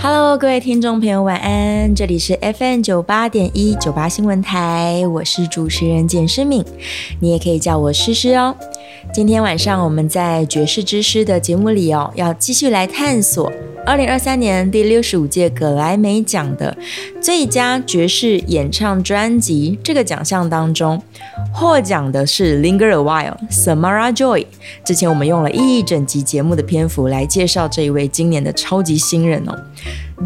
[0.00, 1.92] Hello，各位听众朋友，晚安！
[1.92, 6.64] 这里是 FM 九八点一九八新闻台，我是主持人简诗敏，
[7.20, 8.54] 你也可以叫我诗诗哦。
[9.12, 13.50] 今天晚上我们在爵士之诗的节目里哦，要继续来探索
[13.84, 16.76] 二零二三年第六十五届格莱美奖的
[17.20, 21.02] 最佳爵士演唱专辑这个奖项当中，
[21.52, 24.46] 获奖的是 Linger a While Samara Joy。
[24.84, 29.58] 之前我们用了一整集节目的篇幅来介绍这一位今年的超级新人哦。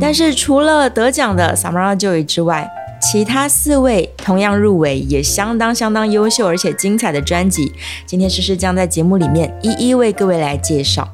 [0.00, 2.68] 但是除了得奖的 Samara Joy 之外，
[3.02, 7.72] 其他四位同样入围也相当相当优秀而且精彩的专辑，
[8.06, 11.06] 今天诗诗将在节目里面一一为各位来介绍。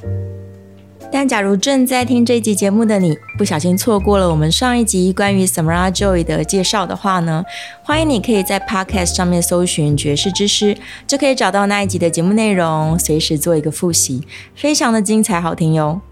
[1.11, 7.43] 但假如正在听这一集节目的你，不小心错过了我们上一集关于 Samara Joy 的介绍的话呢，
[7.83, 14.23] 欢迎你可以在 Podcast 上面搜寻爵士之诗，就可以找到那一集的节目内容，随时做一个复习，
[14.55, 16.03] 非常的精彩好听哟。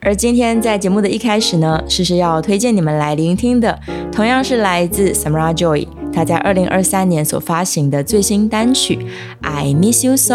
[0.00, 3.78] 而今天在节目的一开始呢，诗诗要推荐你们来聆听的，
[4.12, 8.96] 同样是来自 Samara Joy，她在二零二三年所发行的最新单曲
[9.40, 10.34] 《I Miss You So》，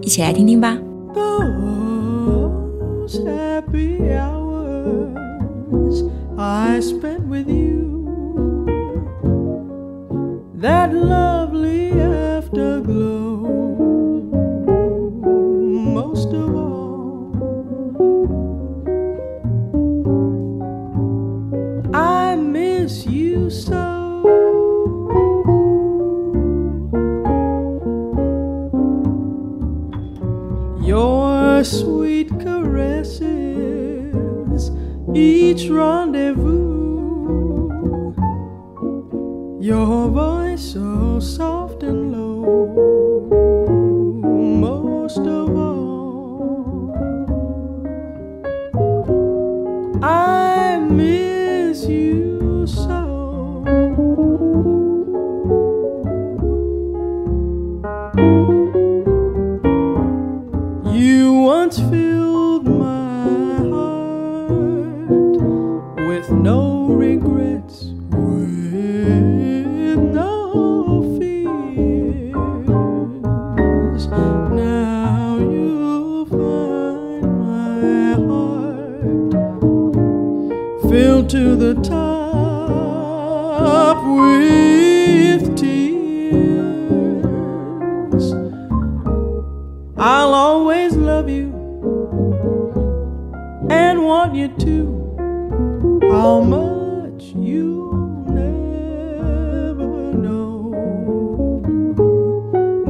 [0.00, 0.78] 一起来听听吧。
[10.62, 11.31] sweet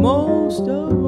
[0.02, 1.01] Most of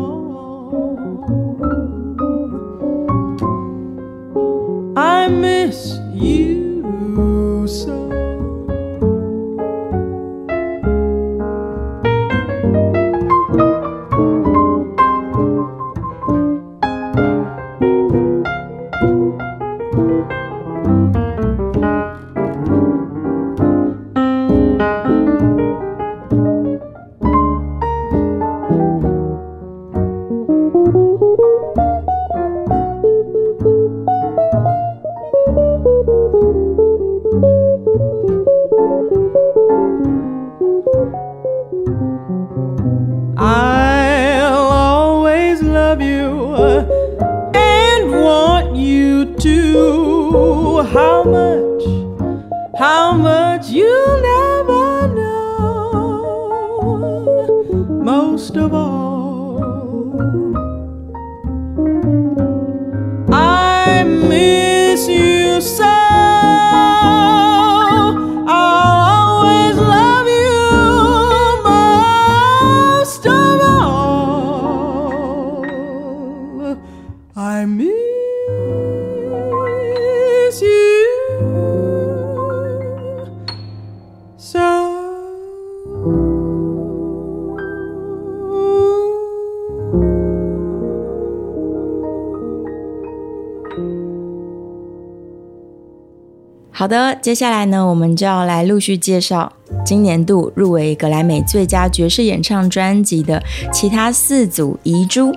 [96.84, 99.50] 好的，接下来呢，我们就要来陆续介绍
[99.86, 103.42] 今年度入围格莱美最佳爵士演唱专辑的
[103.72, 105.34] 其他四组遗珠。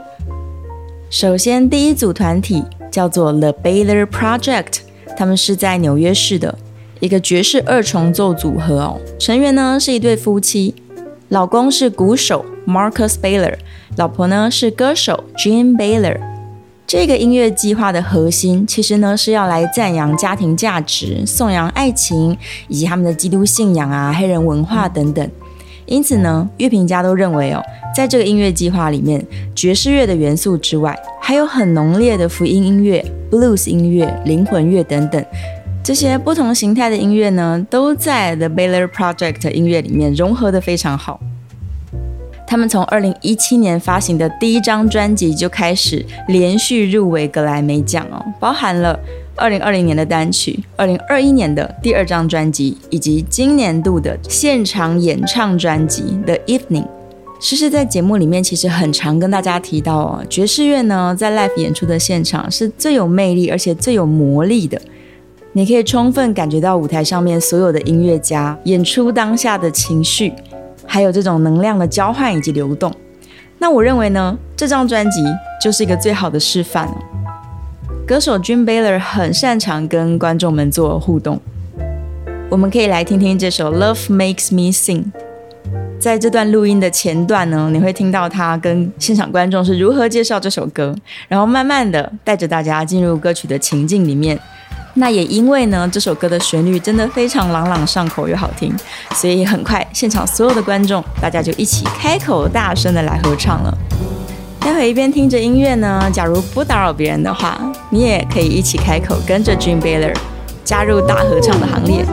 [1.10, 4.80] 首先，第一组团体叫做 The Baylor Project，
[5.16, 6.58] 他们是在纽约市的
[7.00, 9.00] 一个爵士二重奏组合哦。
[9.18, 10.76] 成员呢是一对夫妻，
[11.30, 13.56] 老公是鼓手 Marcus Baylor，
[13.96, 16.20] 老婆呢是歌手 Jean Baylor。
[16.88, 22.38] 这个音乐计划的核心，其实呢是要来赞扬家庭价值、颂扬爱情
[22.70, 25.30] 以及他们的基督信仰啊、黑人文化等等。
[25.86, 27.62] 因此呢，乐评家都认为哦，
[27.94, 29.22] 在这个音乐计划里面，
[29.54, 35.22] 爵士乐的元素之外，还有很浓烈的福音音乐、blues 音乐、灵魂乐等等。
[35.84, 41.20] 这些不同形态的音乐呢，都在 The Baylor Project 音乐里面融合的非常好。
[42.48, 48.98] 他们从二零一七年发行的第一张专辑就开始连续入围格莱美奖哦，包含了
[49.36, 56.84] 二零二零年的单曲、二零二一年的第二张专辑，以及今年度的现场演唱专辑《The Evening》。
[57.40, 64.82] 诗诗在节目里面其实很常跟大家提到哦，爵士乐呢在 live 演出的现场是最有魅力而且最有魔力的，
[65.52, 70.34] 你可以充分感觉到舞台上面所有的音乐家演出当下的情绪。
[70.88, 72.92] 还有这种能量的交换以及流动，
[73.60, 75.22] 那我认为呢，这张专辑
[75.62, 76.90] 就是一个最好的示范
[78.08, 81.40] 歌手 Jim Baylor 很擅长跟观众们做互动，
[82.50, 85.04] 我们可以来听听这首《Love Makes Me Sing》。
[86.00, 90.96] 在这段录音的前段呢，你会听到他跟现场观众是如何介绍这首歌，
[91.28, 94.40] 然后慢慢的带着大家进入歌曲的情境里面。
[95.00, 98.76] 那也因为呢，这首歌的旋律真的非常朗朗上口又好听，
[99.14, 103.78] 所以很快现场所有的观众大家就一起开口大声的来合唱了。
[104.60, 107.60] 待会一边听着音乐呢，假如不打扰别人的话，
[107.92, 110.16] 你也可以一起开口跟着 Jim Baylor
[110.66, 112.04] 加入大合唱的行列。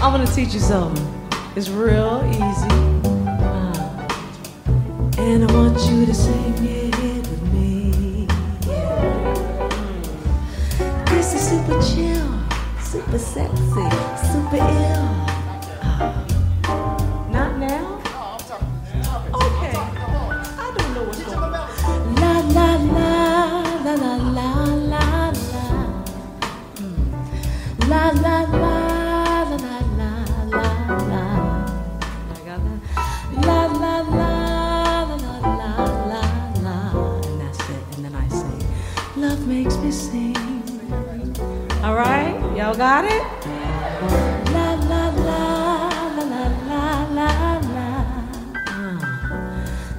[0.00, 1.04] I'm gonna teach you something.
[1.56, 2.68] It's real easy.
[3.26, 4.06] Uh,
[5.18, 8.28] and I want you to sing it with me.
[11.06, 12.30] This is super chill,
[12.80, 13.88] super sexy,
[14.30, 15.08] super ill.
[15.82, 18.00] Uh, not now?
[19.34, 19.74] Okay.
[19.74, 22.14] I don't know what's going on.
[22.14, 23.12] La la la
[23.84, 25.32] la la la la la.
[26.76, 27.88] Mm.
[27.88, 28.77] La la la.
[41.88, 43.22] All right, y'all got it?
[44.52, 45.40] La la la
[46.16, 46.84] la la la
[47.16, 47.30] la
[47.64, 47.88] la.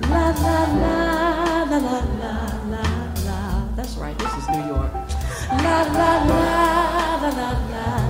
[0.07, 0.97] La la la
[1.65, 2.35] la la la
[2.69, 2.85] la
[3.25, 3.39] la.
[3.75, 4.15] That's right.
[4.19, 4.93] This is New York.
[5.49, 8.08] La la la la la la la la.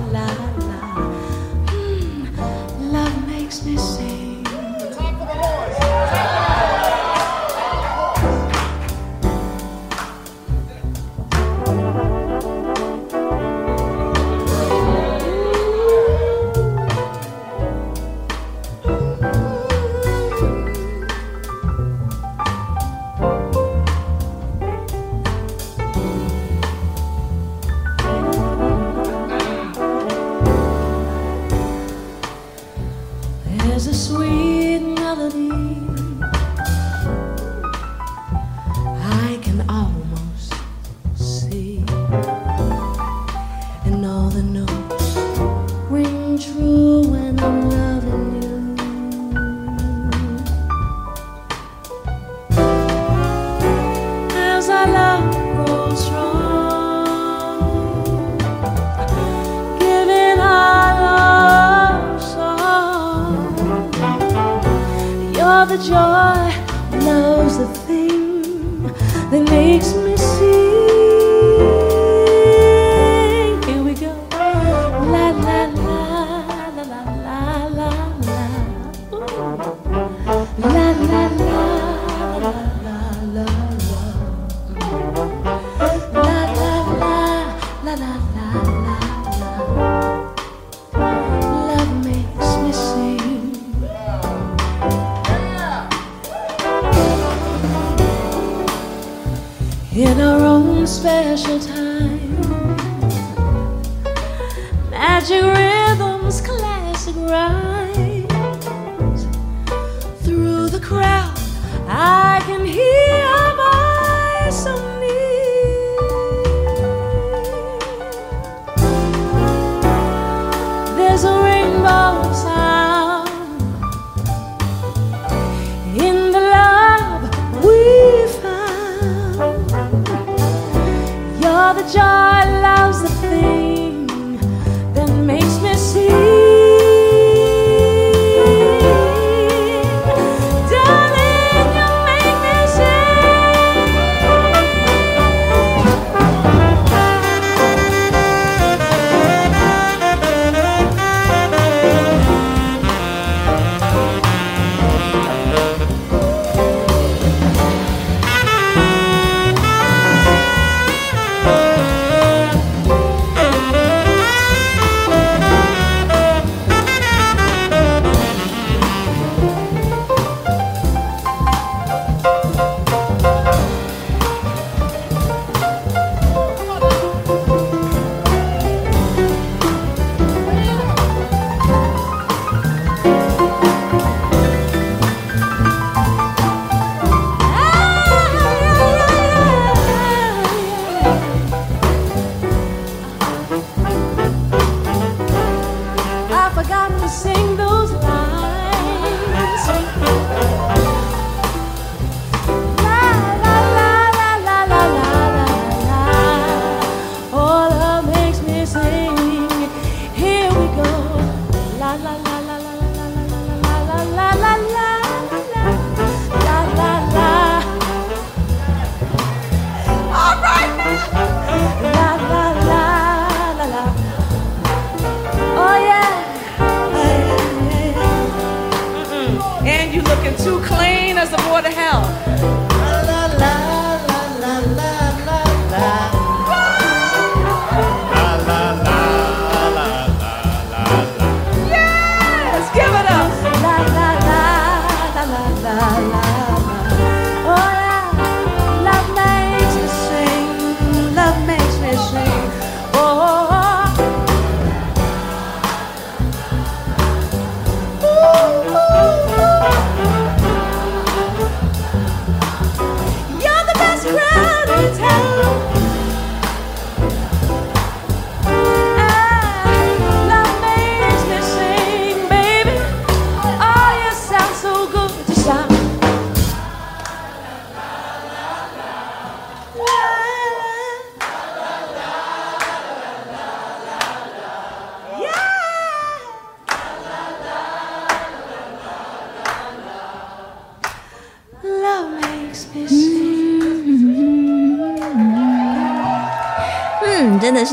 [107.30, 107.69] right.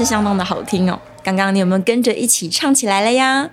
[0.07, 0.97] 相当的好听哦。
[1.21, 3.49] 刚刚你有没有跟着一起唱起来了呀？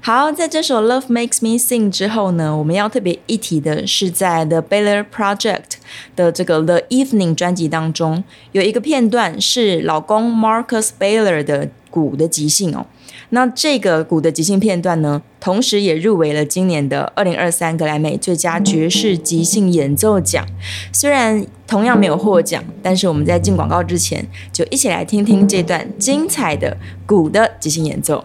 [0.00, 5.74] 好，在这首《Love Makes Me Sing》之后呢，我们要特别一提的是，在 The Baylor Project
[6.16, 12.84] 的这个《The Evening》专辑当中，有一个片段是老公 Marcus Baylor 的鼓的即兴哦。
[13.30, 20.46] 那这个鼓的即兴片段呢，同时也入围了今年的二零二三格莱美最佳爵士即兴演奏奖。
[20.92, 26.76] 虽然同样没有获奖，但是我们在进广告之前，就一起来听听这段精彩的
[27.06, 28.24] 鼓的即兴演奏。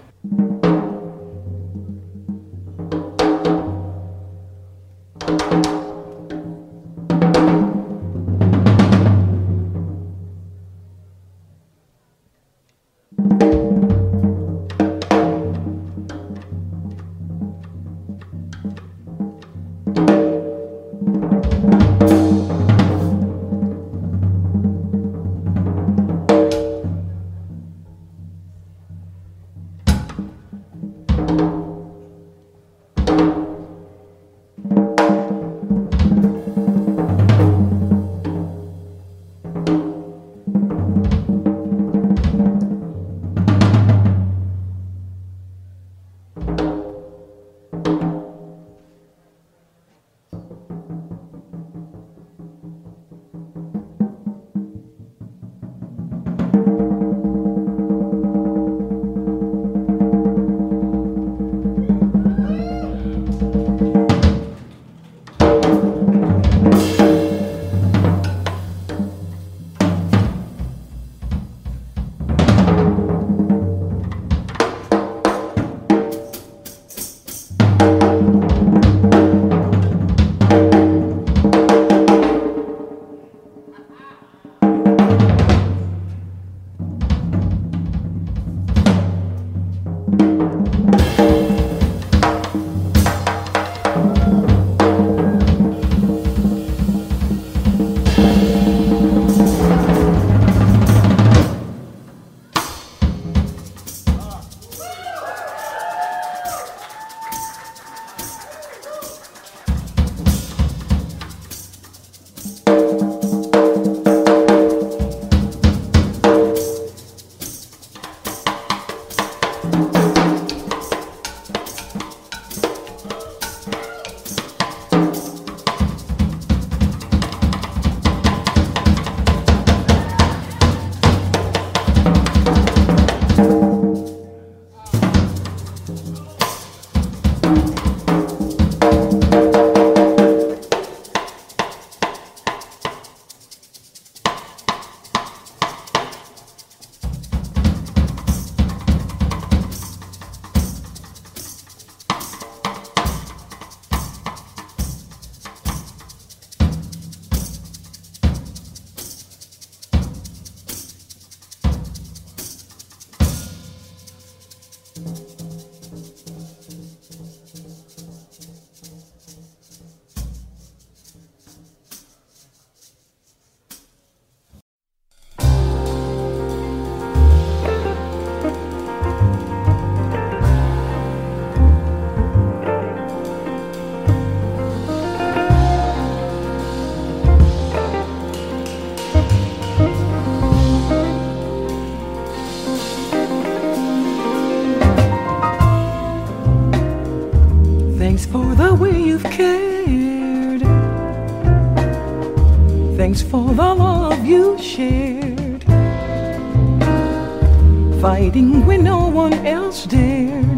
[209.30, 210.58] One else dared.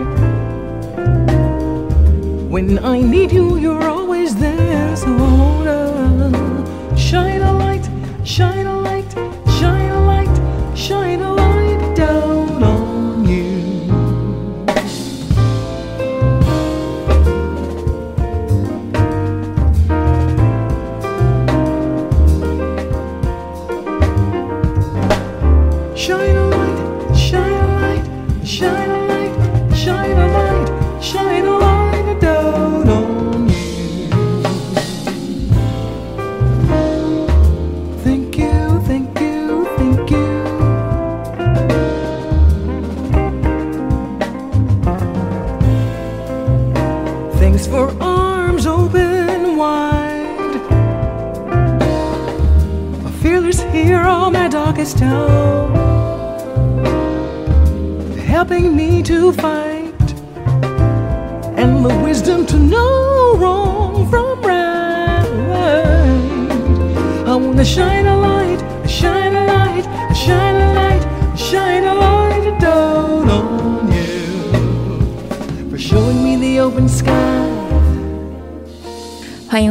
[2.52, 3.89] When I need you, you're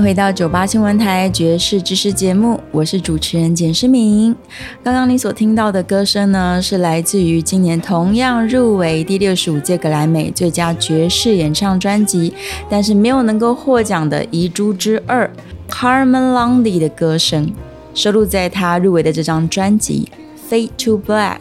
[0.08, 4.34] 回到九八新闻台爵士知识节目，我是主持人简诗明。
[4.82, 12.32] 刚刚你所听到的歌声呢，是来自于今年同样入围第六十五届格莱美最佳爵士演唱专辑，
[12.70, 15.30] 但是没有能够获奖的《遗珠之二》
[15.70, 17.52] Carmen Landy 的歌声，
[17.92, 20.08] 收录在他入围的这张专辑
[20.50, 21.36] 《Fade to Black》。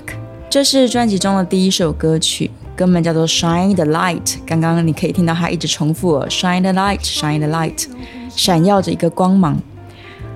[0.50, 4.26] 这是专辑中的第一首歌曲，歌名叫做《Shine the Light》。
[4.46, 7.86] 刚刚你可以听到他一直重复哦，Shine the light, shine the light，
[8.38, 9.60] 闪耀着一个光芒。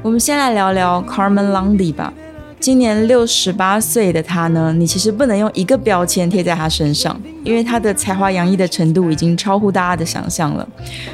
[0.01, 2.11] 我们先来聊聊 Carmen Lundy 吧。
[2.59, 10.67] 今年六十八岁的他呢，你其实不能用一个标签贴在他身上，因为他的才华洋溢的程度已经超乎大家的想象了。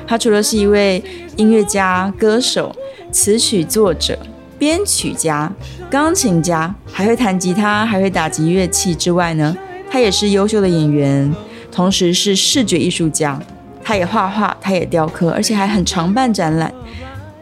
[0.07, 1.03] 他除了是一位
[1.35, 2.75] 音乐家、歌手、
[3.11, 4.17] 词曲作者、
[4.57, 5.49] 编曲家、
[5.89, 9.55] 钢琴家，还会弹吉他，还会打击乐器之外呢，
[9.89, 11.33] 他也是优秀的演员，
[11.71, 13.39] 同时是视觉艺术家。
[13.87, 16.69] 他也画画，他也雕刻，而且还很常办展览，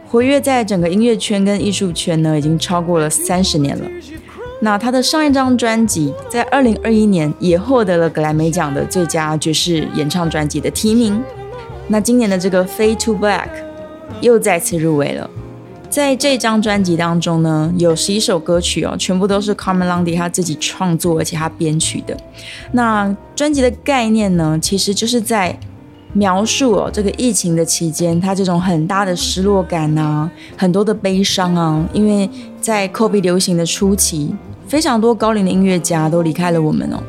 [0.08, 3.86] 活跃在整个音乐圈跟艺术圈呢，已经超过了三十年了。
[4.62, 11.20] 那他的上一张专辑在二零二一年也获得了格莱美奖的最佳爵士演唱专辑的提名。
[11.88, 13.48] 那今年的这个《Fade to Black》
[14.22, 15.28] 又再次入围了。
[15.90, 22.16] 在这张专辑当中呢，有十一首歌曲哦，全部都是 Carmen Lundy 他自己创作，而且他编曲的。
[22.74, 25.58] 那专辑的概念呢，其实就是在
[26.16, 32.30] 描述哦，这个疫情的期间，他这种很大的失落感啊，很多的悲伤啊，因为
[32.62, 34.34] 在 COVID 流行的初期，
[34.66, 37.04] 非常多高龄的音乐家都离开了我们哦，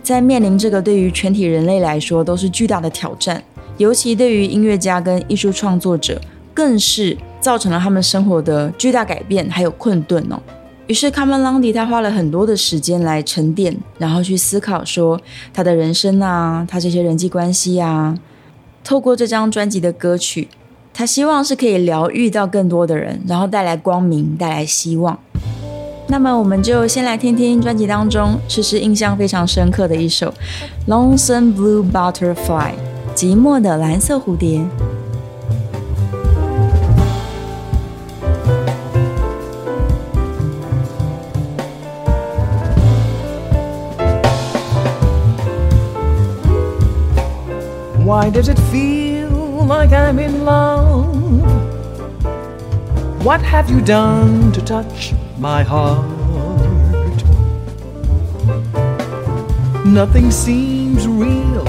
[0.00, 3.42] 在面临这个对于全体人类来说都是巨大的挑战，
[3.78, 6.20] 尤其对于音乐家跟艺术创作者，
[6.54, 10.40] 更是造成了他们生活的巨大改变还有困顿哦。
[10.86, 15.20] 于是卡门朗迪他花了很多的时间来沉淀，然后去思考说
[15.52, 18.16] 他的人生啊，他这些人际关系啊。
[18.86, 20.46] 透过这张专辑的歌曲，
[20.94, 25.18] 他希望是可以疗愈到更多的人，然后带来光明，带来希望。
[26.06, 30.32] 那么，我们就先来听听专辑当中诗诗印象非常深刻的一首
[30.88, 32.36] 《Lonesome Blue Butterfly》
[33.16, 34.64] 寂寞的蓝色蝴蝶。
[48.06, 48.75] Why does it feel
[49.66, 51.16] like I'm in love?
[53.24, 56.06] What have you done to touch my heart?
[59.84, 61.64] Nothing seems real,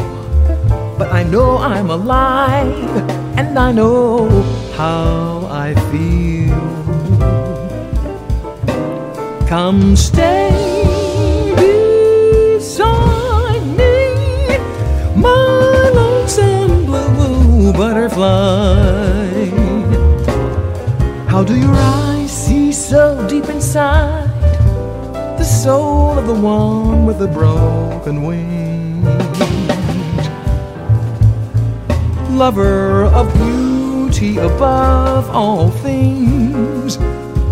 [0.97, 4.29] but I know I'm alive, and I know
[4.75, 6.57] how I feel.
[9.47, 10.76] Come stay
[17.73, 19.49] butterfly.
[21.27, 24.27] How do your eyes see so deep inside
[25.37, 29.05] the soul of the one with the broken wings?
[32.29, 36.97] Lover of beauty above all things,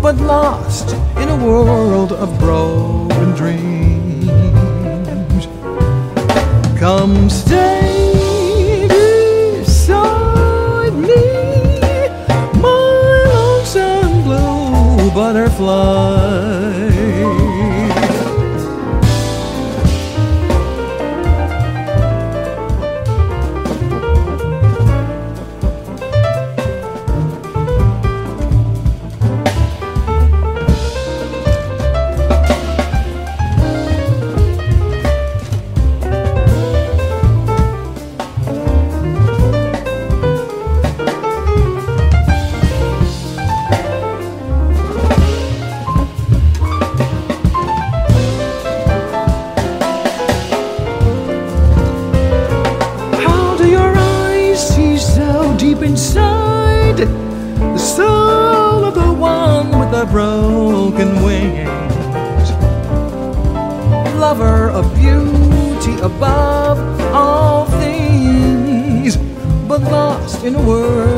[0.02, 5.46] but lost in a world of broken dreams.
[6.78, 7.95] Come stay
[15.16, 16.55] butterfly.
[66.06, 66.78] Above
[67.12, 69.16] all things,
[69.66, 71.15] but lost in a world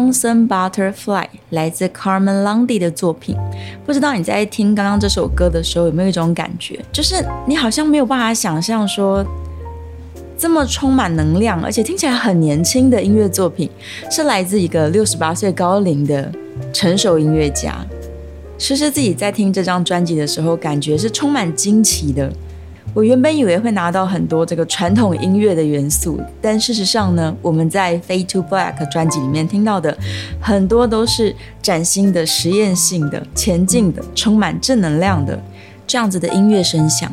[0.00, 3.36] Lonesome Butterfly 来自 Carmen Lundy 的作品。
[3.84, 9.22] 不知道你在听刚刚这首歌的时候有没有一种感觉，就是你好像没有办法想象说，
[10.38, 13.68] 这么充满能量，而且听起来很年轻的音乐作品，
[14.10, 16.32] 是来自一个六十八岁高龄的
[16.72, 17.84] 成熟音乐家。
[18.56, 22.32] 诗诗自己在听这张专辑的时候，感觉是充满惊奇的。
[22.92, 29.96] 我原本以为会拿到很多这个传统音乐的元素，但事实上呢，我们在《Fade to Black》专辑里面听到的
[30.40, 35.40] 很多都是崭新的、实验性的、前进的、充满正能量的
[35.86, 37.10] 这样子的音乐声响。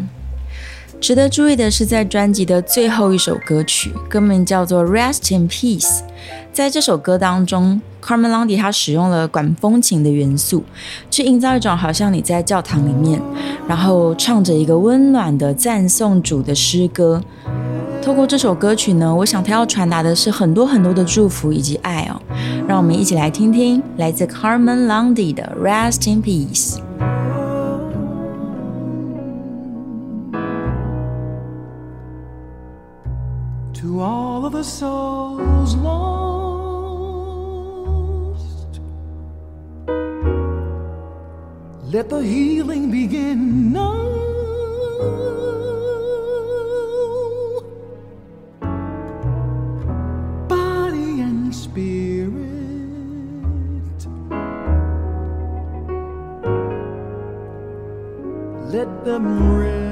[1.00, 6.00] 值得注意的是，在专辑的最后一首歌曲，歌名叫做《Rest in Peace》。
[6.58, 10.64] 在这首歌当中，Carmen Lundy 他使用了管风琴的元素，
[11.12, 13.22] 去营造一种好像你在教堂里面，
[13.68, 17.22] 然后唱着一个温暖的赞颂主的诗歌。
[18.02, 22.20] 透过这首歌曲呢，我想他要传达的是很多很多的祝福以及爱哦。
[22.68, 26.78] 让我们一起来听听来自 Carmen Lundy 的《Rest in Peace》。
[33.80, 36.37] To all of the souls lost
[41.90, 43.96] Let the healing begin now.
[50.50, 52.34] Body and spirit.
[58.74, 59.87] Let them rest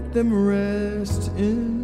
[0.00, 1.79] Let them rest in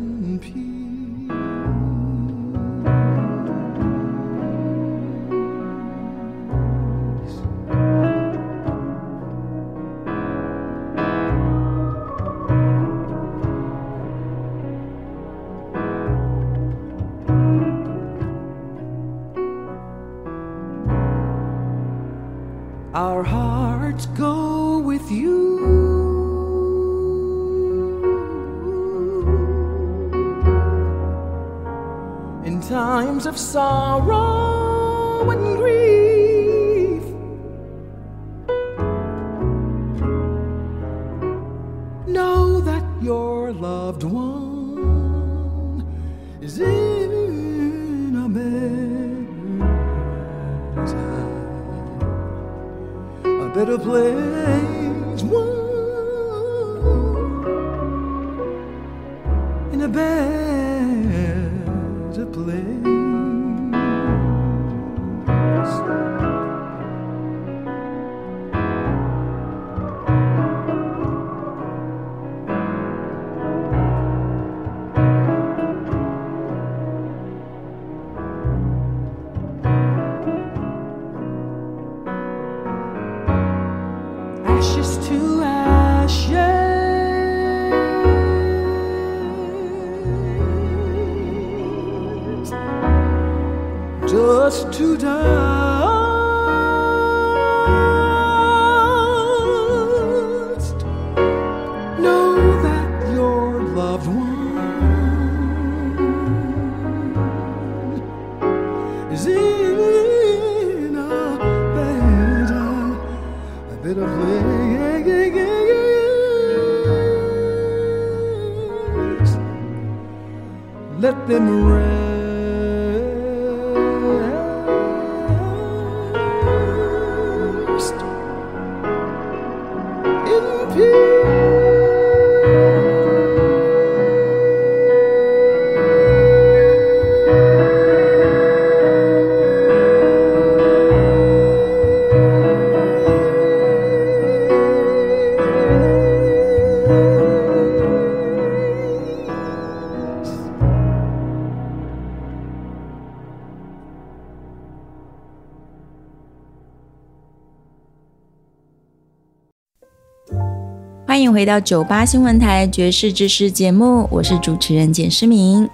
[161.46, 165.70] 到九八新闻台爵士知识节目，我是主持人简诗明。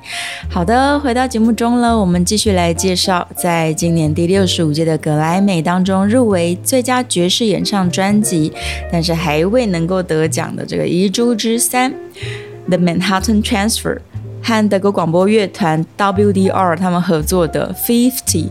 [0.51, 8.53] 好的，回到节目中了，我们继续来介绍，在今年第六十五届的格莱美当中入围最佳爵士演唱专辑，
[8.93, 11.91] 但是还未能够得奖的这个遗珠之三，
[12.69, 13.97] 《The Manhattan Transfer》
[14.43, 18.45] 和德国广播乐团 WDR 他们合作的《Fifty》。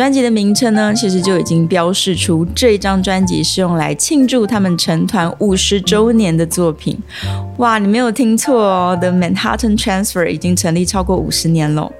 [0.00, 6.98] 专辑的名称呢，其实就已经标示出这张专辑是用来庆祝他们成团五十周年的作品。
[7.58, 11.92] 哇，你没有听错哦，The Manhattan Transfer 已经成立超过五十年了。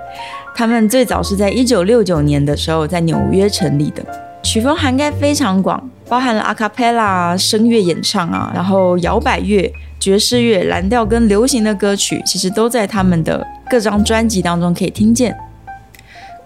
[0.56, 4.02] 他们最早是在一九六九年的时候在纽约成立的，
[4.42, 15.36] 曲风涵盖非常广，包含了阿卡贝拉、声乐演唱啊，然后摇摆乐、爵士乐、蓝调跟流行的歌曲，其实都在他们的各张专辑当中可以听见。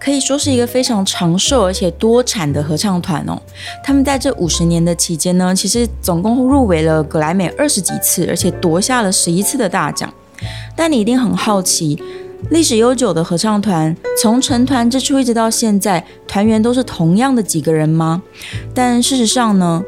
[0.05, 3.40] 可以说是一个非常长寿而且多产的合唱团哦。
[3.83, 10.12] 他们在这五十年的期间呢，其实总共入围了格莱美二十几次，而且夺下了十一次的大奖。
[10.77, 11.99] 但你一定很好奇，
[12.51, 18.23] 历史悠久的合唱团从成团之初一直到现在，团员都是同样的几个人吗？
[18.75, 19.83] 但事实上呢，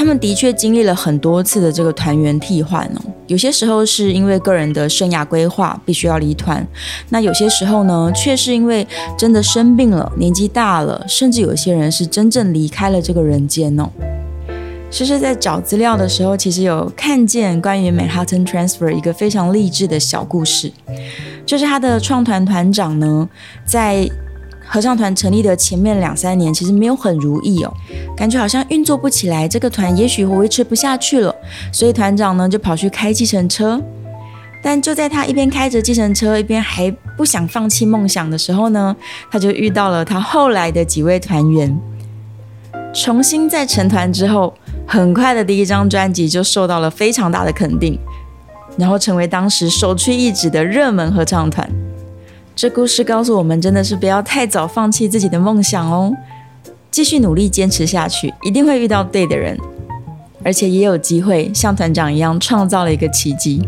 [0.00, 3.00] 他们的确经历了很多次的这个团员替换哦。
[3.26, 6.66] 有些时候是因为个人的生涯规划必须要离团，
[7.10, 8.86] 那有些时候呢，却是因为
[9.18, 13.90] 真的生病了、年纪大了，甚至有些人是真正离开了这个人间哦。
[14.90, 20.72] 诗诗在找资料的时候，其实有看见关于 Manhattan Transfer 一个非常励志的小故事，
[21.44, 23.28] 就是他的创团团长呢，
[23.66, 24.08] 在
[24.72, 27.74] 合唱团成立的前面两三年，其实没有很如意哦，
[28.16, 31.34] 感觉好像运作不起来，这个团也许会维持不下去了，
[31.72, 33.82] 所以团长呢就跑去开计程车。
[34.62, 38.94] 但就在他一边开着计程车，一边还不想放弃梦想的时候呢，
[39.28, 41.76] 他就遇到了他后来的几位团员。
[42.94, 44.54] 重新再成团之后，
[44.86, 47.98] 很快的第一张专辑就受到了非常大的肯定，
[48.76, 51.68] 然后成为当时首屈一指的热门合唱团。
[52.60, 56.14] 这故事告诉我们，真的是不要太早放弃自己的梦想哦，
[56.90, 59.56] 继续努力坚持下去，一定会遇到对的人，
[60.44, 63.66] 而且也有机会像团长一样创造了一个奇迹。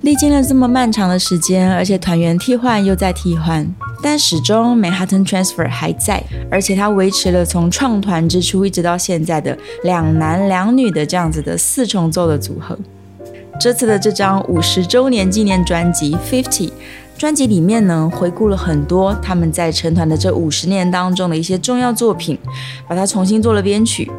[0.00, 3.70] 历经了这么漫长的时间，而且团员替换又在替换，
[4.02, 12.78] 但始终 Manhattan Transfer 还在，而且它维持了从创团之初一直到现在的两男两女的这样子的四重奏的组合。
[13.60, 16.70] 这次的这张五十周年纪念专辑 Fifty
[17.24, 22.38] 专辑里面呢，回顾了很多他们在成团的这五十年当中的一些重要作品，
[22.86, 24.10] 把它重新做了编曲。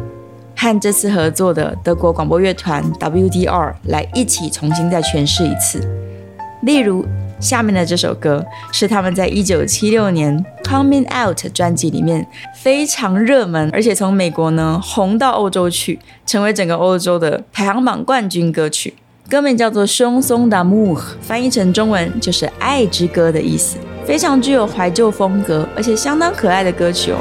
[0.57, 5.87] 和这次合作的德国广播乐团 WDR 来一起重新再诠释一次。
[6.63, 7.05] 例如，
[7.39, 18.95] 下面的这首歌是他们在一九七六年《Coming Out》专辑里面非常热门，而且从美国呢红到欧洲去，成为整个欧洲的排行榜冠军歌曲。
[19.27, 27.17] 歌名叫做《松松的木》，翻译成中文就是“爱之歌”的意思，非常具有怀旧风格，而且相当可爱的歌曲哦。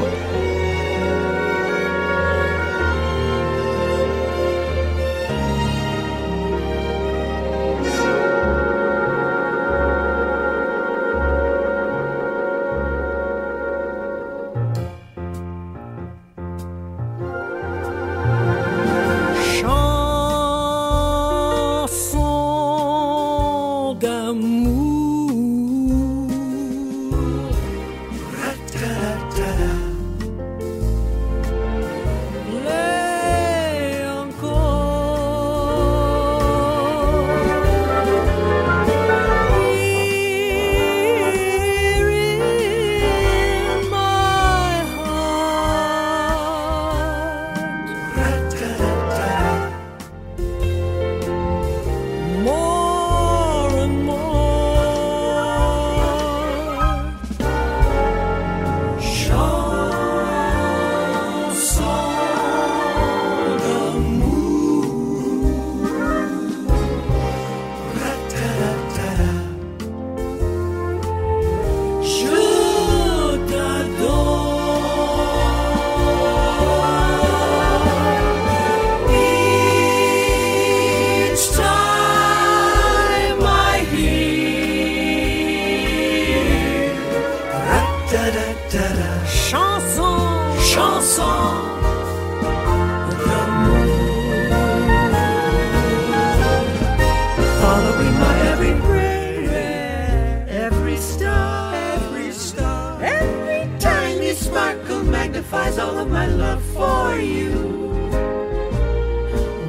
[107.15, 107.51] For you.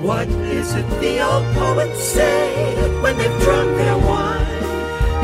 [0.02, 0.28] What
[0.60, 4.64] is it the old poets say when they've drunk their wine?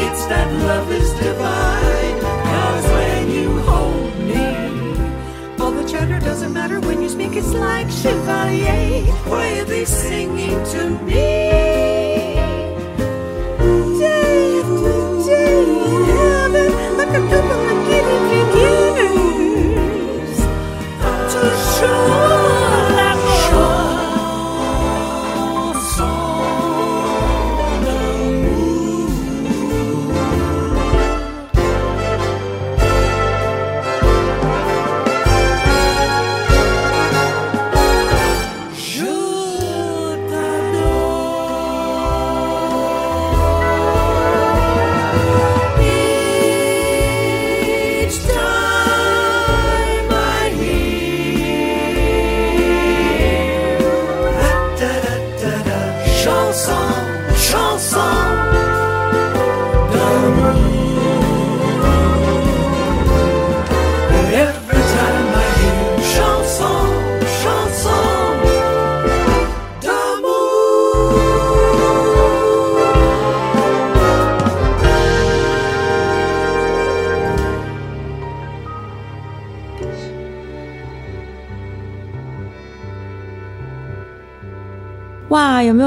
[0.05, 2.17] It's that love is divine.
[2.51, 4.47] Cause when you hold me,
[5.59, 7.33] all the chatter doesn't matter when you speak.
[7.33, 11.29] It's like Chevalier quietly singing to me.
[13.99, 15.65] Day to day
[16.19, 18.60] heaven, like a couple of giddy figures
[21.81, 22.40] true.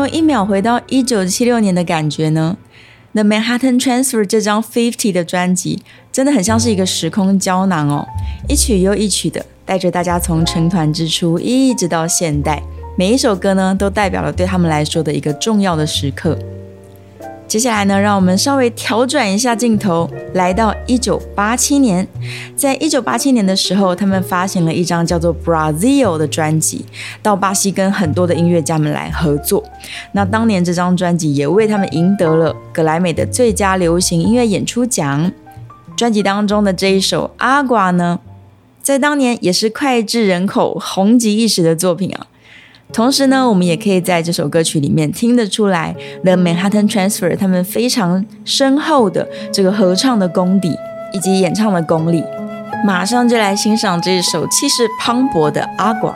[0.09, 2.57] 一秒回到一九七六年的感觉呢
[3.13, 8.07] ？The Manhattan Transfer 这张 Fifty 的专辑真的很像是一个时空胶囊哦，
[8.49, 12.63] 一曲又一曲的带着大家从成团之初一直到现代，
[12.97, 16.39] 每一首歌呢都代表了对他们来说的一个重要的时刻。
[17.47, 22.07] 接下来呢，让我们稍微调转一下镜头，来到一九八七年。
[22.57, 26.85] 在一九八七年的时候，他们发行了一张叫做《Brazil》的专辑，
[27.23, 29.63] 到巴西跟很多的音乐家们来合作。
[30.13, 35.31] 那当年这张专辑也为他们赢得了格莱美的最佳流行音乐演出奖。
[35.97, 38.19] 专辑当中的这一首《阿瓜》呢，
[38.83, 42.27] 在当年也是脍炙人口、红极一时的作品啊。
[42.93, 50.77] 同时呢，我们也可以在这首歌曲里面听得出来，The Manhattan Transfer 他们非常深厚的这个合唱的功底
[51.13, 52.23] 以及演唱的功力。
[52.85, 56.11] 马上就来欣赏这首气势磅礴的《阿瓜》。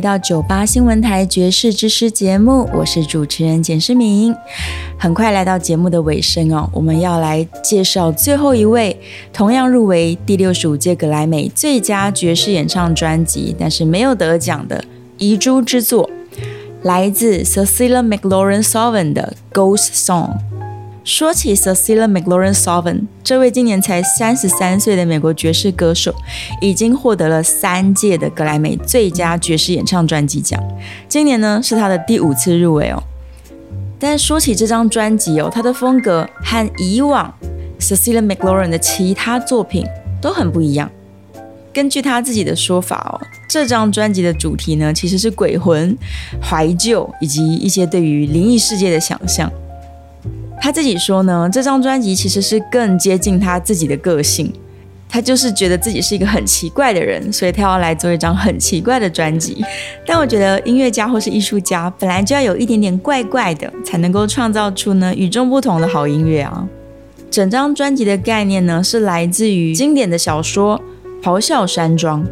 [0.00, 4.34] 回到酒吧新闻台爵士之诗节目，我是主持人简诗明。
[4.98, 8.98] 很快来到节目的尾声哦，我们要来介绍最后一位
[9.30, 14.82] 同样入围第六十五届格莱美最佳爵士演唱专辑，但是没有得奖的
[15.18, 16.08] 遗珠之作，
[16.80, 20.28] 来自 Cecilia McLaurin Salvin 的《Ghost Song》。
[21.10, 26.14] 说起 Cecilia McLaurin Salvin，这位今年才三十三岁的美国爵士歌手，
[26.60, 30.62] 已经获得了三届的格莱美最佳爵士演唱专辑奖。
[31.08, 33.02] 今年呢是他的第五次入围哦。
[33.98, 37.34] 但说起这张专辑哦，他的风格和以往
[37.80, 39.84] Cecilia McLaurin 的其他作品
[40.22, 40.88] 都很不一样。
[41.72, 45.98] 根据他自己的说法哦，这张专辑的主题呢其实是鬼魂、
[46.40, 49.50] 怀旧以及一些对于灵异世界的想象。
[50.60, 54.52] 他自己说呢，这张专辑其实是更接近他自己的个性。
[55.12, 59.60] 他就是觉得自己是一个很奇怪的人，所以他要来做一张很奇怪的专辑。
[60.06, 66.64] 但我觉得音乐家或是艺术家本来就要有一点点怪怪的，才能够创造出呢与众不同的好音乐啊。
[67.28, 70.80] 整张专辑的概念呢是来自于经典的小说
[71.24, 72.22] 《咆哮山庄》。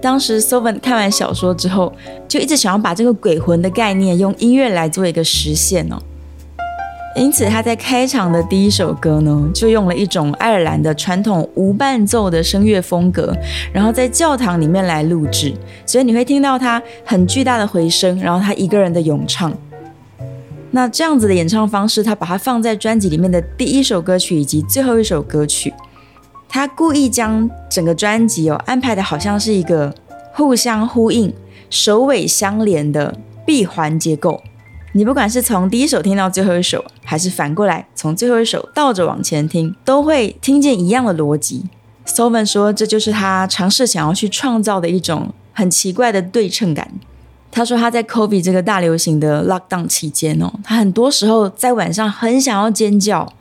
[0.00, 1.92] 当时 Sovan 看完小说之后，
[2.26, 5.98] 就一直想要把这个鬼魂的概念用音乐来做一个实现哦。
[7.16, 13.32] 因此，他在开场的第一首歌呢，就用了一种爱尔兰的传统无伴奏的声乐风格，
[13.72, 15.54] 然后在教堂里面来录制，
[15.86, 19.52] 所以你会听到他很巨大的回声，然后他一个人的咏唱。
[20.72, 25.72] 那这样子的演唱方式，他把它放在专辑里面的第一首歌曲以及最后一首歌曲，
[26.48, 29.94] 他故意将整个专辑哦安排的好像是一个
[30.32, 31.32] 互相呼应、
[31.70, 34.42] 首尾相连的闭环结构。
[34.96, 41.64] 你不管是从第一首听到最后一首，还是反过来从最后一首倒着往前听，都会听见一样的逻辑。
[42.06, 46.92] Sovan 说，这就是他尝试想要去创造的一种很奇怪的对称感。
[47.50, 53.32] 他说他在 COVID 这个大流行的 lockdown 期间哦，他很多时候在晚上很想要尖叫，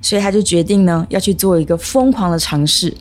[0.00, 2.96] 所以他就决定呢要去做一个疯狂的尝试，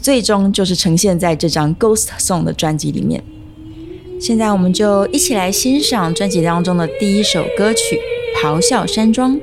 [0.00, 3.22] 最终就是呈现在这张 Ghost Song 的专辑里面。
[4.18, 8.00] 现在我们就一起来欣赏专辑当中的第一首歌曲
[8.40, 9.36] 《咆哮山庄》。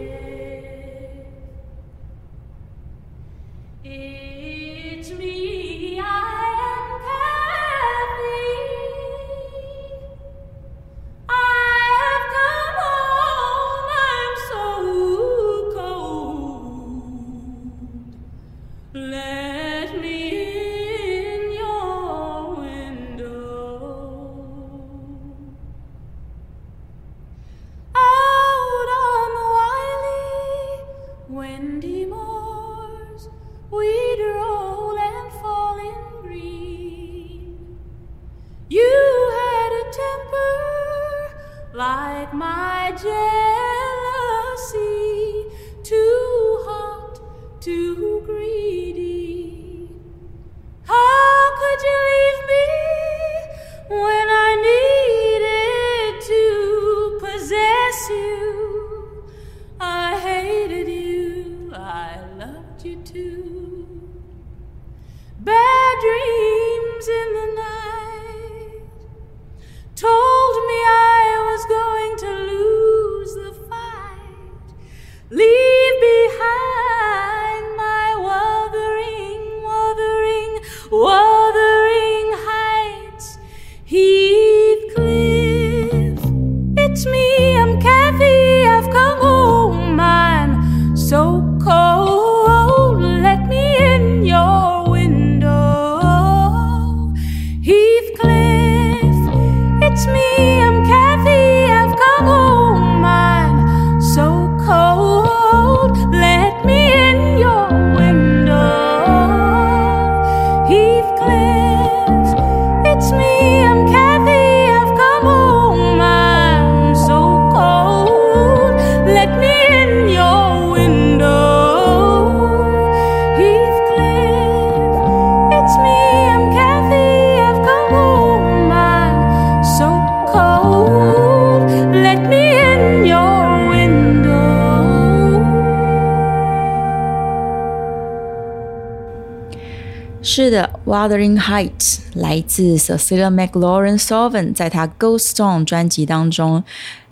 [140.36, 146.64] 是的，《Wuthering Heights》来自 Cecilia McLaurin Salvin 在她《Ghost Song》专辑当中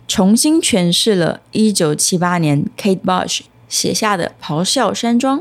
[0.08, 5.38] 重新诠释了1978年 Kate Bush 写下的《咆哮山庄》。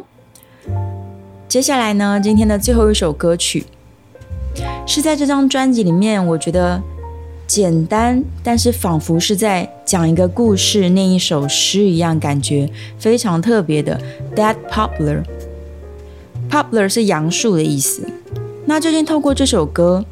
[1.48, 3.66] 接下来呢，今天的最后一首歌曲
[4.86, 6.80] 是在这张专辑里面，我觉得
[7.48, 12.70] 简单，但是仿佛是在讲一个故事、念一首诗一样，感觉
[13.00, 14.00] 非常特别的
[14.36, 15.24] 《Dead Poplar》。
[16.52, 18.06] Poplar 是杨树的意思。
[18.66, 20.04] 那究竟透过这首歌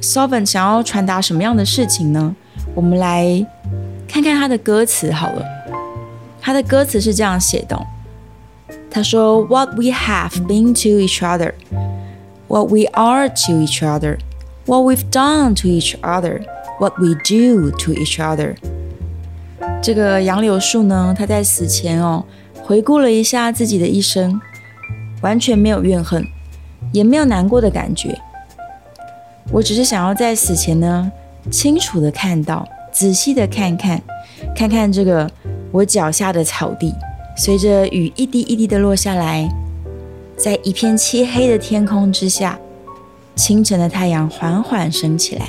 [0.00, 2.34] s o v e n 想要传达什么样的事情呢？
[2.74, 3.46] 我们来
[4.08, 5.44] 看看他的歌词好了。
[6.40, 7.80] 他的歌词是这样写的：
[8.90, 11.52] 他说：“What we have been to each other,
[12.48, 14.18] what we are to each other,
[14.66, 16.42] what we've done to each other,
[16.78, 18.56] what we do to each other。”
[19.82, 22.24] 这个杨柳树呢，他在死前哦，
[22.62, 24.40] 回顾了一下自己的一生。
[25.22, 26.24] 完全没有怨恨，
[26.92, 28.18] 也没有难过的感觉。
[29.50, 31.10] 我只是想要在死前呢，
[31.50, 34.02] 清楚的看到，仔细的看看，
[34.54, 35.30] 看看这个
[35.72, 36.94] 我脚下的草地，
[37.36, 39.48] 随着雨一滴一滴的落下来，
[40.36, 42.58] 在一片漆黑的天空之下，
[43.34, 45.46] 清晨的太阳缓缓升起来。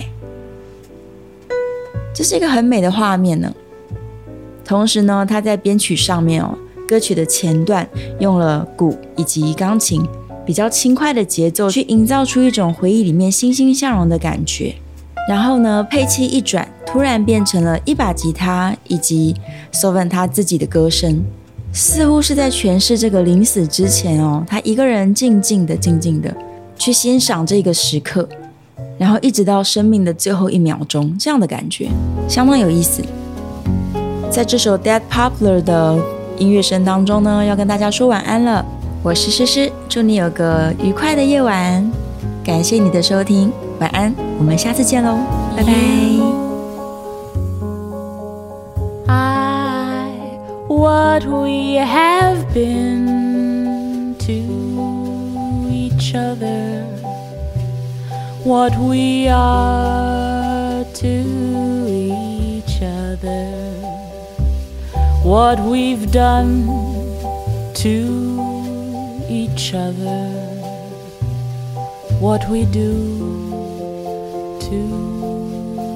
[2.13, 3.53] 这是一个很美的画面呢。
[4.65, 6.57] 同时呢，它在编曲上面哦。
[6.89, 7.87] 歌曲的前段
[8.19, 10.03] 用了鼓以及钢琴，
[10.43, 14.73] 比较轻快的节奏，去营造出一种回忆里面欣欣向荣的感觉。
[15.29, 19.35] 然后呢，配器一转，突然变成了一把吉他以及
[19.71, 21.23] Sovan 他自己的歌声，
[21.71, 26.35] 似乎是在诠释这个临死之前哦，他一个人静静的、静静的
[26.75, 28.27] 去欣赏这个时刻，
[28.97, 31.87] 然后一直到生命的最后一秒钟，这样的感觉
[32.27, 33.03] 相当有意思。
[34.31, 36.18] 在这首 Dead Poplar 的。
[36.39, 38.65] 音乐声当中呢，要跟大家说晚安了。
[39.03, 41.85] 我是诗诗，祝你有个愉快的夜晚。
[42.43, 45.17] 感谢你的收听，晚安，我们下次见喽，
[45.55, 45.73] 拜拜。
[49.07, 50.07] I,
[50.67, 54.31] what we have been to
[55.69, 56.85] each other,
[58.43, 61.07] what we are to
[61.87, 62.28] each
[65.29, 66.65] what we've done
[67.75, 67.99] to
[69.29, 70.31] each other,
[72.19, 72.91] what we do
[74.67, 74.81] to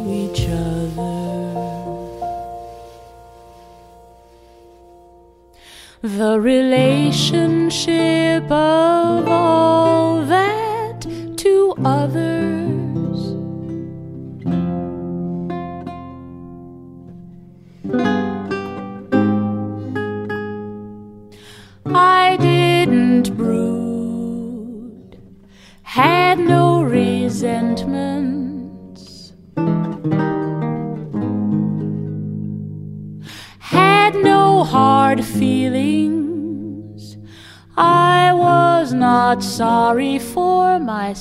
[0.07, 0.83] each other.
[6.03, 11.01] the relationship of all that
[11.37, 12.62] to others.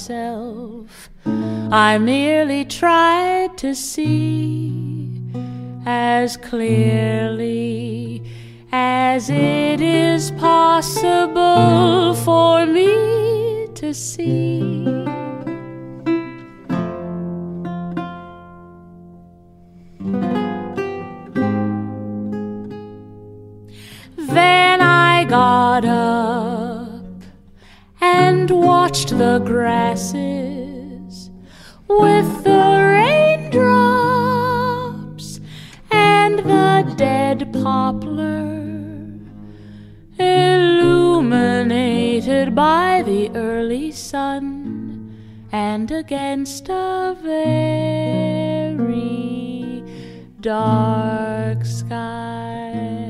[0.03, 1.11] Myself.
[1.71, 5.13] I merely tried to see
[5.87, 8.23] as clearly
[8.73, 14.85] as it is possible for me to see.
[24.17, 26.22] Then I got up
[28.93, 31.31] watched the grasses
[31.89, 35.41] with the raindrops
[35.91, 38.53] and the dead poplar
[40.19, 45.17] illuminated by the early sun
[45.53, 48.23] and against a very
[50.43, 53.02] dark sky.